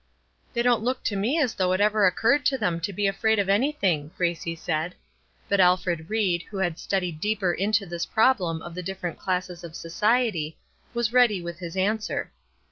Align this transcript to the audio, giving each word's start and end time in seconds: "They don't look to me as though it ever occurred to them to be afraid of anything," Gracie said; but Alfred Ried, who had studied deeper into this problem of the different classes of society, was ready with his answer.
"They 0.53 0.63
don't 0.63 0.81
look 0.81 1.03
to 1.03 1.15
me 1.15 1.39
as 1.39 1.53
though 1.53 1.73
it 1.73 1.79
ever 1.79 2.07
occurred 2.07 2.43
to 2.47 2.57
them 2.57 2.79
to 2.79 2.91
be 2.91 3.05
afraid 3.05 3.37
of 3.37 3.49
anything," 3.49 4.09
Gracie 4.17 4.55
said; 4.55 4.95
but 5.47 5.59
Alfred 5.59 6.09
Ried, 6.09 6.41
who 6.49 6.57
had 6.57 6.79
studied 6.79 7.21
deeper 7.21 7.53
into 7.53 7.85
this 7.85 8.07
problem 8.07 8.63
of 8.63 8.73
the 8.73 8.81
different 8.81 9.19
classes 9.19 9.63
of 9.63 9.75
society, 9.75 10.57
was 10.95 11.13
ready 11.13 11.39
with 11.39 11.59
his 11.59 11.77
answer. 11.77 12.31